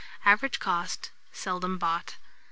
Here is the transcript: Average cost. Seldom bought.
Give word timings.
Average 0.25 0.57
cost. 0.59 1.11
Seldom 1.31 1.77
bought. 1.77 2.17